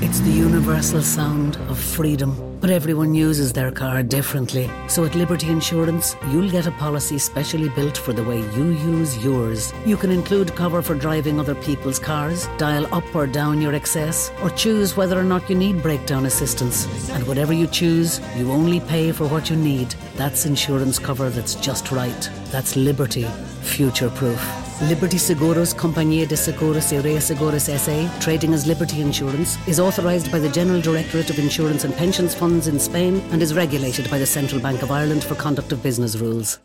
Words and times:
It's 0.00 0.20
the 0.20 0.30
universal 0.30 1.02
sound 1.02 1.56
of 1.68 1.78
freedom. 1.78 2.58
But 2.60 2.70
everyone 2.70 3.14
uses 3.14 3.52
their 3.52 3.70
car 3.70 4.02
differently. 4.02 4.70
So 4.88 5.04
at 5.04 5.14
Liberty 5.14 5.48
Insurance, 5.48 6.16
you'll 6.30 6.50
get 6.50 6.66
a 6.66 6.70
policy 6.72 7.18
specially 7.18 7.68
built 7.68 7.96
for 7.96 8.12
the 8.12 8.24
way 8.24 8.38
you 8.38 8.70
use 8.72 9.22
yours. 9.24 9.72
You 9.84 9.96
can 9.96 10.10
include 10.10 10.54
cover 10.54 10.82
for 10.82 10.94
driving 10.94 11.38
other 11.38 11.54
people's 11.54 11.98
cars, 11.98 12.48
dial 12.58 12.92
up 12.94 13.14
or 13.14 13.26
down 13.26 13.60
your 13.60 13.74
excess, 13.74 14.30
or 14.42 14.50
choose 14.50 14.96
whether 14.96 15.18
or 15.18 15.24
not 15.24 15.48
you 15.50 15.56
need 15.56 15.82
breakdown 15.82 16.26
assistance. 16.26 16.86
And 17.10 17.26
whatever 17.26 17.52
you 17.52 17.66
choose, 17.66 18.20
you 18.36 18.50
only 18.50 18.80
pay 18.80 19.12
for 19.12 19.26
what 19.26 19.50
you 19.50 19.56
need. 19.56 19.94
That's 20.16 20.46
insurance 20.46 20.98
cover 20.98 21.28
that's 21.30 21.54
just 21.54 21.92
right. 21.92 22.30
That's 22.50 22.76
Liberty, 22.76 23.26
future 23.62 24.10
proof. 24.10 24.65
Liberty 24.82 25.18
Seguros 25.18 25.74
Compañía 25.74 26.26
de 26.26 26.36
Seguros 26.36 26.92
y 26.92 26.98
Reaseguros 26.98 27.62
SA, 27.62 28.10
trading 28.20 28.52
as 28.52 28.66
Liberty 28.66 29.00
Insurance, 29.00 29.56
is 29.66 29.80
authorized 29.80 30.30
by 30.30 30.38
the 30.38 30.50
General 30.50 30.82
Directorate 30.82 31.30
of 31.30 31.38
Insurance 31.38 31.84
and 31.84 31.96
Pensions 31.96 32.34
Funds 32.34 32.68
in 32.68 32.78
Spain 32.78 33.22
and 33.32 33.40
is 33.40 33.54
regulated 33.54 34.10
by 34.10 34.18
the 34.18 34.26
Central 34.26 34.60
Bank 34.60 34.82
of 34.82 34.90
Ireland 34.90 35.24
for 35.24 35.34
conduct 35.34 35.72
of 35.72 35.82
business 35.82 36.16
rules. 36.20 36.58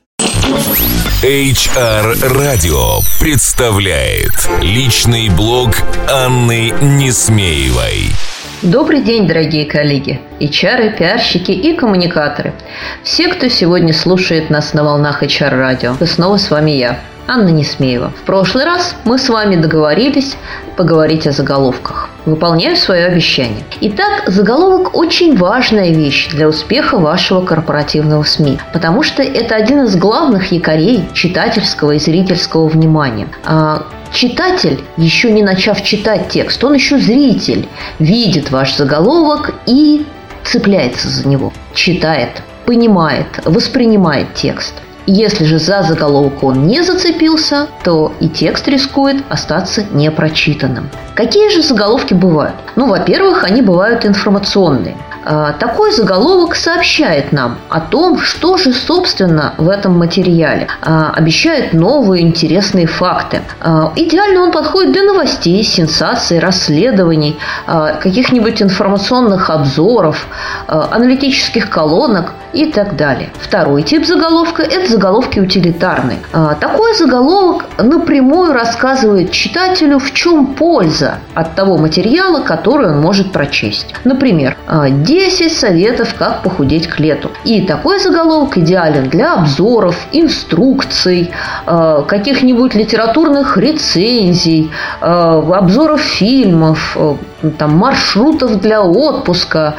HR 1.24 2.18
Radio 2.38 3.00
представляет 3.22 4.34
личный 4.62 5.30
блог 5.30 5.70
Анны 6.10 6.74
Несмеевой. 6.82 8.10
Добрый 8.62 9.02
день, 9.02 9.26
дорогие 9.26 9.66
коллеги, 9.66 10.20
HR, 10.40 10.98
пиарщики 10.98 11.52
и 11.52 11.76
коммуникаторы. 11.76 12.54
Все, 13.04 13.30
кто 13.30 13.48
сегодня 13.48 13.94
слушает 13.94 14.50
нас 14.50 14.74
на 14.74 14.84
волнах 14.84 15.24
HR. 15.24 16.04
И 16.04 16.06
снова 16.06 16.38
с 16.38 16.52
вами 16.52 16.72
я, 16.72 17.00
Анна 17.28 17.50
Несмеева. 17.50 18.12
В 18.22 18.26
прошлый 18.26 18.66
раз 18.66 18.96
мы 19.06 19.18
с 19.18 19.30
вами 19.30 19.56
договорились 19.56 20.36
поговорить 20.76 21.28
о 21.28 21.32
заголовках. 21.32 22.10
Выполняю 22.26 22.76
свое 22.76 23.06
обещание. 23.06 23.64
Итак, 23.82 24.24
заголовок 24.28 24.96
очень 24.96 25.38
важная 25.38 25.92
вещь 25.92 26.30
для 26.30 26.48
успеха 26.48 26.98
вашего 26.98 27.42
корпоративного 27.42 28.24
СМИ, 28.24 28.60
потому 28.74 29.04
что 29.04 29.24
это 29.24 29.56
один 29.56 29.86
из 29.86 29.96
главных 29.96 30.52
якорей 30.52 31.04
читательского 31.14 31.92
и 31.92 32.00
зрительского 32.00 32.68
внимания. 32.68 33.28
А 33.46 33.84
читатель, 34.12 34.80
еще 34.98 35.32
не 35.32 35.44
начав 35.44 35.84
читать 35.84 36.30
текст, 36.30 36.64
он 36.64 36.74
еще 36.74 36.98
зритель, 36.98 37.68
видит 38.00 38.52
ваш 38.52 38.76
заголовок 38.76 39.56
и 39.66 40.06
цепляется 40.44 41.10
за 41.10 41.28
него, 41.28 41.54
читает, 41.74 42.42
понимает, 42.66 43.28
воспринимает 43.46 44.34
текст– 44.34 44.74
если 45.06 45.46
же 45.46 45.60
за 45.60 45.84
заголовок 45.84 46.44
он 46.44 46.68
не 46.68 46.82
зацепился, 46.84 47.68
то 47.84 48.14
и 48.20 48.28
текст 48.28 48.68
рискует 48.68 49.24
остаться 49.30 49.84
непрочитанным. 49.92 50.90
Какие 51.16 51.50
же 51.50 51.62
заголовки 51.62 52.14
бывают? 52.14 52.56
Ну, 52.76 52.88
во-первых, 52.88 53.44
они 53.44 53.62
бывают 53.62 54.06
информационные. 54.06 54.96
А, 55.24 55.54
такой 55.54 55.92
заголовок 55.92 56.56
сообщает 56.56 57.32
нам 57.32 57.58
о 57.70 57.80
том, 57.80 58.20
что 58.20 58.58
же, 58.58 58.74
собственно, 58.74 59.54
в 59.58 59.70
этом 59.70 59.98
материале. 59.98 60.68
А, 60.82 61.12
обещает 61.12 61.74
новые 61.74 62.24
интересные 62.24 62.88
факты. 62.88 63.42
А, 63.60 63.92
идеально 63.96 64.42
он 64.42 64.52
подходит 64.52 64.94
для 64.94 65.04
новостей, 65.04 65.64
сенсаций, 65.64 66.40
расследований, 66.40 67.38
каких-нибудь 67.66 68.62
информационных 68.62 69.50
обзоров, 69.50 70.28
аналитических 70.68 71.70
колонок 71.70 72.34
и 72.54 72.72
так 72.72 72.96
далее. 72.96 73.30
Второй 73.40 73.84
тип 73.84 74.06
заголовка– 74.06 74.62
это 74.64 74.90
заголовки 74.90 75.40
утилитарные. 75.40 76.20
Такой 76.60 76.96
заголовок 76.96 77.66
напрямую 77.78 78.54
рассказывает 78.54 79.32
читателю, 79.32 80.00
в 80.00 80.14
чем 80.14 80.48
польза 80.48 81.16
от 81.34 81.56
того 81.56 81.78
материала, 81.78 82.42
который 82.42 82.90
он 82.92 83.02
может 83.02 83.32
прочесть. 83.32 83.94
Например, 84.04 84.56
10 84.90 85.52
советов, 85.52 86.14
как 86.18 86.44
похудеть 86.44 86.88
к 86.88 87.00
лету. 87.00 87.32
И 87.44 87.62
такой 87.62 88.00
заголовок 88.00 88.58
идеален 88.58 89.10
для 89.10 89.34
обзоров, 89.36 89.96
инструкций, 90.12 91.32
э, 91.66 92.04
каких-нибудь 92.08 92.76
литературных 92.76 93.58
рецензий, 93.58 94.72
обзоров 95.02 96.02
фильмов, 96.02 96.98
там, 97.58 97.78
маршрутов 97.78 98.60
для 98.62 98.82
отпуска 98.82 99.76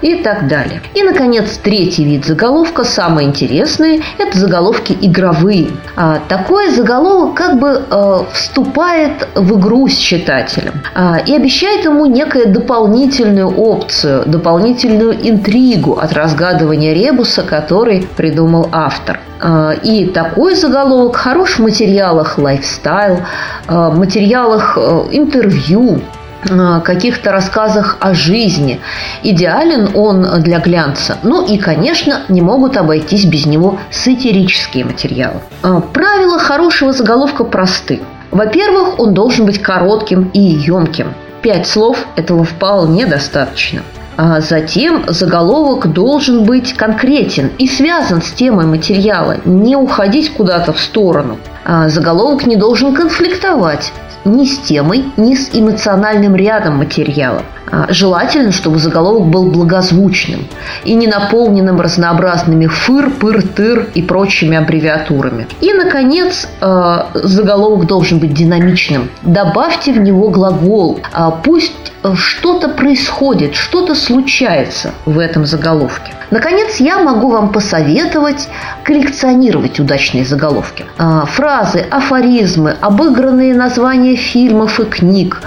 и 0.00 0.16
так 0.16 0.48
далее. 0.48 0.80
И, 0.94 1.02
наконец, 1.02 1.58
третий 1.62 2.04
вид 2.04 2.24
заголовка, 2.24 2.84
самый 2.84 3.24
интересный, 3.24 4.02
это 4.18 4.38
заголовки 4.38 4.96
игровые. 5.00 5.68
А, 5.96 6.20
такой 6.28 6.70
заголовок 6.70 7.34
как 7.34 7.58
бы 7.58 7.82
э, 7.88 8.18
вступает 8.32 9.28
в 9.34 9.58
игру 9.58 9.88
с 9.88 9.96
читателем 9.96 10.82
а, 10.94 11.18
и 11.18 11.34
обещает 11.34 11.84
ему 11.84 12.06
некую 12.06 12.52
дополнительную 12.52 13.48
опцию, 13.48 14.24
дополнительную 14.26 15.16
интригу 15.28 15.98
от 15.98 16.12
разгадывания 16.12 16.94
ребуса, 16.94 17.42
который 17.42 18.08
придумал 18.16 18.68
автор. 18.72 19.20
А, 19.40 19.72
и 19.72 20.06
такой 20.06 20.54
заголовок 20.54 21.16
хорош 21.16 21.58
в 21.58 21.62
материалах 21.62 22.38
лайфстайл, 22.38 23.20
а, 23.66 23.90
материалах 23.90 24.78
э, 24.80 25.04
интервью, 25.12 26.00
Э, 26.02 26.21
каких-то 26.84 27.32
рассказах 27.32 27.96
о 28.00 28.14
жизни. 28.14 28.80
Идеален 29.22 29.90
он 29.94 30.42
для 30.42 30.58
глянца. 30.58 31.18
Ну 31.22 31.46
и, 31.46 31.58
конечно, 31.58 32.22
не 32.28 32.40
могут 32.40 32.76
обойтись 32.76 33.24
без 33.24 33.46
него 33.46 33.78
сатирические 33.90 34.84
материалы. 34.84 35.40
Э, 35.62 35.80
правила 35.92 36.38
хорошего 36.38 36.92
заголовка 36.92 37.44
просты. 37.44 38.00
Во-первых, 38.30 38.98
он 38.98 39.14
должен 39.14 39.46
быть 39.46 39.60
коротким 39.60 40.30
и 40.32 40.40
емким. 40.40 41.14
Пять 41.42 41.66
слов 41.66 42.06
этого 42.16 42.44
вполне 42.44 43.06
достаточно. 43.06 43.82
А 44.16 44.40
затем 44.40 45.04
заголовок 45.08 45.92
должен 45.92 46.44
быть 46.44 46.74
конкретен 46.74 47.50
и 47.58 47.66
связан 47.66 48.20
с 48.20 48.30
темой 48.32 48.66
материала, 48.66 49.38
не 49.44 49.74
уходить 49.74 50.32
куда-то 50.34 50.72
в 50.72 50.80
сторону. 50.80 51.38
А 51.64 51.88
заголовок 51.88 52.46
не 52.46 52.56
должен 52.56 52.94
конфликтовать 52.94 53.92
ни 54.24 54.44
с 54.44 54.58
темой, 54.58 55.04
ни 55.16 55.34
с 55.34 55.50
эмоциональным 55.52 56.36
рядом 56.36 56.76
материала. 56.78 57.42
А, 57.72 57.86
желательно, 57.88 58.52
чтобы 58.52 58.78
заголовок 58.78 59.28
был 59.28 59.46
благозвучным 59.46 60.46
и 60.84 60.92
не 60.92 61.06
наполненным 61.06 61.80
разнообразными 61.80 62.66
фыр, 62.66 63.10
пыр, 63.10 63.42
тыр 63.42 63.88
и 63.94 64.02
прочими 64.02 64.58
аббревиатурами. 64.58 65.46
И, 65.62 65.72
наконец, 65.72 66.48
а, 66.60 67.08
заголовок 67.14 67.86
должен 67.86 68.18
быть 68.18 68.34
динамичным. 68.34 69.08
Добавьте 69.22 69.92
в 69.92 69.98
него 69.98 70.28
глагол. 70.28 71.00
А, 71.14 71.30
пусть 71.30 71.72
что-то 72.14 72.68
происходит, 72.68 73.54
что-то 73.54 73.94
случается 73.94 74.90
в 75.06 75.18
этом 75.18 75.46
заголовке. 75.46 76.12
Наконец, 76.30 76.76
я 76.76 76.98
могу 76.98 77.30
вам 77.30 77.52
посоветовать 77.52 78.48
коллекционировать 78.82 79.78
удачные 79.78 80.24
заголовки. 80.24 80.84
Фразы, 80.96 81.84
афоризмы, 81.90 82.74
обыгранные 82.80 83.54
названия 83.54 84.11
фильмов 84.16 84.80
и 84.80 84.84
книг, 84.84 85.42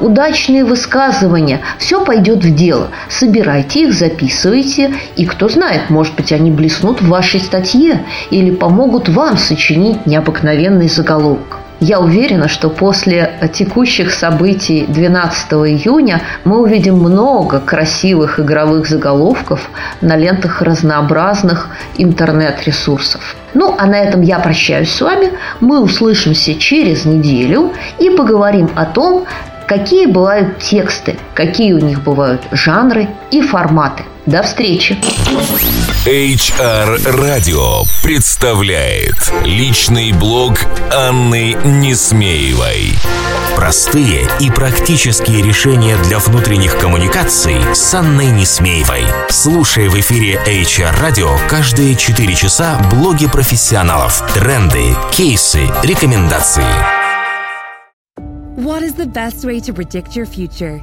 удачные 0.00 0.64
высказывания 0.64 1.60
все 1.78 2.04
пойдет 2.04 2.44
в 2.44 2.54
дело. 2.54 2.88
Собирайте 3.08 3.82
их, 3.82 3.94
записывайте, 3.94 4.94
и 5.16 5.24
кто 5.24 5.48
знает, 5.48 5.90
может 5.90 6.14
быть, 6.14 6.32
они 6.32 6.50
блеснут 6.50 7.00
в 7.00 7.08
вашей 7.08 7.40
статье 7.40 8.04
или 8.30 8.50
помогут 8.50 9.08
вам 9.08 9.36
сочинить 9.36 10.06
необыкновенный 10.06 10.88
заголовок. 10.88 11.61
Я 11.84 11.98
уверена, 11.98 12.46
что 12.46 12.70
после 12.70 13.50
текущих 13.52 14.12
событий 14.12 14.86
12 14.86 15.52
июня 15.52 16.22
мы 16.44 16.60
увидим 16.62 16.94
много 16.94 17.58
красивых 17.58 18.38
игровых 18.38 18.86
заголовков 18.88 19.68
на 20.00 20.16
лентах 20.16 20.62
разнообразных 20.62 21.70
интернет-ресурсов. 21.96 23.34
Ну, 23.54 23.74
а 23.76 23.86
на 23.86 23.98
этом 23.98 24.22
я 24.22 24.38
прощаюсь 24.38 24.92
с 24.92 25.00
вами. 25.00 25.32
Мы 25.58 25.80
услышимся 25.80 26.54
через 26.54 27.04
неделю 27.04 27.72
и 27.98 28.10
поговорим 28.10 28.70
о 28.76 28.84
том, 28.84 29.24
какие 29.72 30.04
бывают 30.04 30.58
тексты, 30.58 31.16
какие 31.32 31.72
у 31.72 31.78
них 31.78 32.02
бывают 32.02 32.42
жанры 32.50 33.08
и 33.30 33.40
форматы. 33.40 34.04
До 34.26 34.42
встречи! 34.42 34.98
HR 36.04 36.98
Radio 37.16 37.86
представляет 38.04 39.32
личный 39.44 40.12
блог 40.12 40.58
Анны 40.94 41.56
Несмеевой. 41.64 42.92
Простые 43.56 44.28
и 44.40 44.50
практические 44.50 45.42
решения 45.42 45.96
для 46.04 46.18
внутренних 46.18 46.78
коммуникаций 46.78 47.56
с 47.72 47.94
Анной 47.94 48.26
Несмеевой. 48.26 49.04
Слушай 49.30 49.88
в 49.88 49.98
эфире 49.98 50.38
HR 50.46 51.00
Radio 51.00 51.30
каждые 51.48 51.96
4 51.96 52.34
часа 52.34 52.78
блоги 52.90 53.26
профессионалов, 53.26 54.22
тренды, 54.34 54.94
кейсы, 55.12 55.62
рекомендации. 55.82 57.01
What 58.72 58.82
is 58.82 58.94
the 58.94 59.06
best 59.06 59.44
way 59.44 59.60
to 59.68 59.72
predict 59.74 60.16
your 60.16 60.24
future? 60.24 60.82